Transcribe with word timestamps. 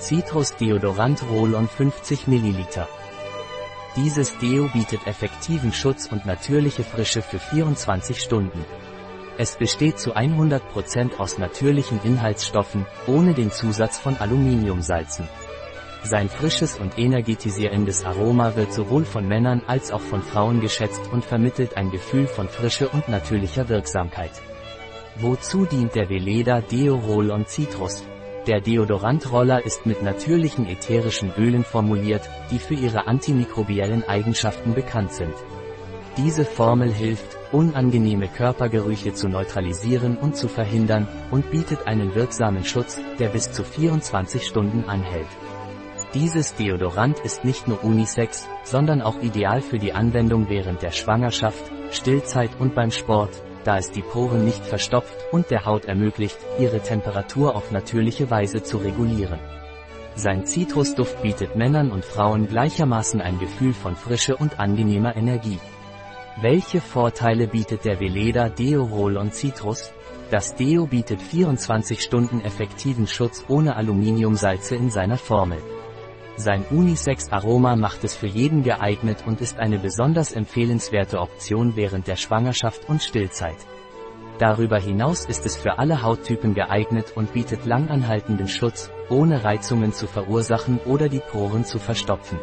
Citrus 0.00 0.56
Deodorant 0.56 1.22
Roll-On 1.30 1.68
50 1.68 2.26
ml. 2.26 2.86
Dieses 3.96 4.38
Deo 4.38 4.66
bietet 4.72 5.06
effektiven 5.06 5.74
Schutz 5.74 6.06
und 6.10 6.24
natürliche 6.24 6.84
Frische 6.84 7.20
für 7.20 7.38
24 7.38 8.18
Stunden. 8.18 8.64
Es 9.36 9.56
besteht 9.56 9.98
zu 9.98 10.16
100% 10.16 11.18
aus 11.18 11.36
natürlichen 11.36 12.00
Inhaltsstoffen, 12.02 12.86
ohne 13.06 13.34
den 13.34 13.50
Zusatz 13.50 13.98
von 13.98 14.16
Aluminiumsalzen. 14.16 15.28
Sein 16.02 16.30
frisches 16.30 16.78
und 16.78 16.98
energetisierendes 16.98 18.06
Aroma 18.06 18.56
wird 18.56 18.72
sowohl 18.72 19.04
von 19.04 19.28
Männern 19.28 19.60
als 19.66 19.92
auch 19.92 20.00
von 20.00 20.22
Frauen 20.22 20.62
geschätzt 20.62 21.02
und 21.12 21.26
vermittelt 21.26 21.76
ein 21.76 21.90
Gefühl 21.90 22.26
von 22.26 22.48
Frische 22.48 22.88
und 22.88 23.10
natürlicher 23.10 23.68
Wirksamkeit. 23.68 24.32
Wozu 25.16 25.66
dient 25.66 25.94
der 25.94 26.08
Veleda 26.08 26.62
Deo 26.62 26.96
Roll-On 26.96 27.46
Citrus? 27.46 28.02
Der 28.50 28.60
Deodorantroller 28.60 29.64
ist 29.64 29.86
mit 29.86 30.02
natürlichen 30.02 30.66
ätherischen 30.66 31.32
Ölen 31.38 31.62
formuliert, 31.62 32.28
die 32.50 32.58
für 32.58 32.74
ihre 32.74 33.06
antimikrobiellen 33.06 34.02
Eigenschaften 34.08 34.74
bekannt 34.74 35.12
sind. 35.12 35.34
Diese 36.16 36.44
Formel 36.44 36.92
hilft, 36.92 37.38
unangenehme 37.52 38.26
Körpergerüche 38.26 39.14
zu 39.14 39.28
neutralisieren 39.28 40.16
und 40.16 40.34
zu 40.34 40.48
verhindern, 40.48 41.06
und 41.30 41.52
bietet 41.52 41.86
einen 41.86 42.16
wirksamen 42.16 42.64
Schutz, 42.64 43.00
der 43.20 43.28
bis 43.28 43.52
zu 43.52 43.62
24 43.62 44.44
Stunden 44.44 44.82
anhält. 44.88 45.28
Dieses 46.14 46.56
Deodorant 46.56 47.20
ist 47.20 47.44
nicht 47.44 47.68
nur 47.68 47.84
unisex, 47.84 48.48
sondern 48.64 49.00
auch 49.00 49.22
ideal 49.22 49.60
für 49.60 49.78
die 49.78 49.92
Anwendung 49.92 50.48
während 50.48 50.82
der 50.82 50.90
Schwangerschaft, 50.90 51.70
Stillzeit 51.92 52.50
und 52.58 52.74
beim 52.74 52.90
Sport, 52.90 53.30
da 53.64 53.78
es 53.78 53.90
die 53.90 54.02
Poren 54.02 54.44
nicht 54.44 54.64
verstopft 54.64 55.14
und 55.32 55.50
der 55.50 55.64
Haut 55.66 55.84
ermöglicht, 55.84 56.38
ihre 56.58 56.80
Temperatur 56.80 57.54
auf 57.54 57.70
natürliche 57.70 58.30
Weise 58.30 58.62
zu 58.62 58.78
regulieren. 58.78 59.38
Sein 60.16 60.44
Zitrusduft 60.44 61.22
bietet 61.22 61.56
Männern 61.56 61.90
und 61.90 62.04
Frauen 62.04 62.48
gleichermaßen 62.48 63.20
ein 63.20 63.38
Gefühl 63.38 63.72
von 63.72 63.96
Frische 63.96 64.36
und 64.36 64.58
angenehmer 64.58 65.16
Energie. 65.16 65.58
Welche 66.40 66.80
Vorteile 66.80 67.46
bietet 67.46 67.84
der 67.84 68.00
Veleda 68.00 68.48
Deo 68.48 68.84
Roll-On 68.84 69.32
Citrus? 69.32 69.92
Das 70.30 70.54
Deo 70.54 70.86
bietet 70.86 71.20
24 71.20 72.00
Stunden 72.00 72.40
effektiven 72.40 73.06
Schutz 73.06 73.44
ohne 73.48 73.76
Aluminiumsalze 73.76 74.76
in 74.76 74.90
seiner 74.90 75.18
Formel. 75.18 75.58
Sein 76.40 76.64
Unisex-Aroma 76.70 77.76
macht 77.76 78.02
es 78.02 78.16
für 78.16 78.26
jeden 78.26 78.62
geeignet 78.62 79.24
und 79.26 79.42
ist 79.42 79.58
eine 79.58 79.78
besonders 79.78 80.32
empfehlenswerte 80.32 81.20
Option 81.20 81.76
während 81.76 82.06
der 82.06 82.16
Schwangerschaft 82.16 82.88
und 82.88 83.02
Stillzeit. 83.02 83.58
Darüber 84.38 84.78
hinaus 84.78 85.26
ist 85.26 85.44
es 85.44 85.58
für 85.58 85.78
alle 85.78 86.02
Hauttypen 86.02 86.54
geeignet 86.54 87.12
und 87.14 87.34
bietet 87.34 87.66
langanhaltenden 87.66 88.48
Schutz, 88.48 88.90
ohne 89.10 89.44
Reizungen 89.44 89.92
zu 89.92 90.06
verursachen 90.06 90.78
oder 90.86 91.10
die 91.10 91.20
Poren 91.20 91.66
zu 91.66 91.78
verstopfen. 91.78 92.38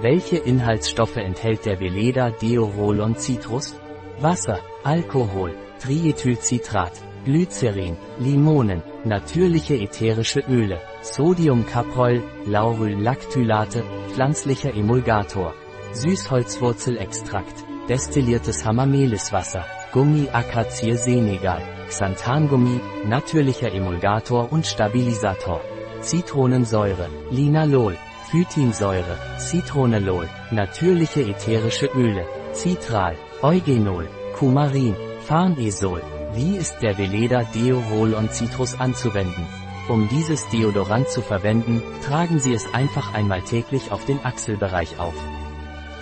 Welche 0.00 0.38
Inhaltsstoffe 0.38 1.16
enthält 1.16 1.64
der 1.64 1.78
Veleda 1.78 2.30
Deo 2.30 2.64
Roll-On 2.64 3.14
Citrus? 3.14 3.76
Wasser, 4.18 4.58
Alkohol, 4.82 5.54
Triethylcitrat, 5.78 7.00
Glycerin, 7.24 7.96
Limonen, 8.18 8.82
natürliche 9.04 9.74
ätherische 9.74 10.42
Öle, 10.48 10.80
Sodiumcaprol, 11.02 12.22
Lauryl-Lactylate, 12.46 13.84
pflanzlicher 14.12 14.74
Emulgator, 14.74 15.54
Süßholzwurzelextrakt, 15.92 17.64
destilliertes 17.88 18.64
Hamameliswasser, 18.64 19.64
Gummi-Akazie 19.92 20.96
Senegal, 20.96 21.62
Xanthangummi, 21.88 22.80
natürlicher 23.06 23.72
Emulgator 23.72 24.50
und 24.50 24.66
Stabilisator, 24.66 25.60
Zitronensäure, 26.00 27.08
Linalol, 27.30 27.96
Phytinsäure, 28.30 29.18
Citronellol, 29.38 30.28
natürliche 30.50 31.20
ätherische 31.20 31.86
Öle, 31.94 32.26
Citral, 32.52 33.14
Eugenol, 33.42 34.08
Kumarin, 34.34 34.96
Farnesol, 35.20 36.02
wie 36.34 36.56
ist 36.56 36.78
der 36.80 36.96
Veleda 36.96 37.42
Deo 37.54 37.80
Roll-On 37.90 38.30
Citrus 38.30 38.78
anzuwenden? 38.78 39.46
Um 39.88 40.08
dieses 40.08 40.48
Deodorant 40.48 41.08
zu 41.08 41.20
verwenden, 41.20 41.82
tragen 42.04 42.38
Sie 42.38 42.54
es 42.54 42.72
einfach 42.72 43.14
einmal 43.14 43.42
täglich 43.42 43.90
auf 43.90 44.04
den 44.04 44.24
Achselbereich 44.24 44.98
auf. 44.98 45.14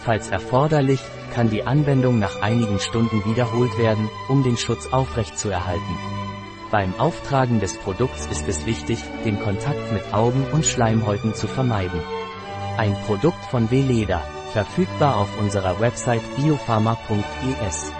Falls 0.04 0.28
erforderlich, 0.28 1.00
kann 1.34 1.50
die 1.50 1.64
Anwendung 1.64 2.19
nach 2.19 2.42
einigen 2.42 2.78
Stunden 2.78 3.24
wiederholt 3.24 3.76
werden, 3.78 4.08
um 4.28 4.42
den 4.42 4.56
Schutz 4.56 4.88
aufrechtzuerhalten. 4.92 5.98
Beim 6.70 6.94
Auftragen 6.98 7.58
des 7.58 7.76
Produkts 7.78 8.26
ist 8.26 8.46
es 8.48 8.66
wichtig, 8.66 8.98
den 9.24 9.40
Kontakt 9.40 9.92
mit 9.92 10.14
Augen 10.14 10.46
und 10.52 10.64
Schleimhäuten 10.64 11.34
zu 11.34 11.48
vermeiden. 11.48 12.00
Ein 12.76 12.94
Produkt 13.06 13.44
von 13.50 13.70
Veleda, 13.70 14.22
verfügbar 14.52 15.16
auf 15.16 15.40
unserer 15.40 15.80
Website 15.80 16.22
biopharma.es. 16.36 17.92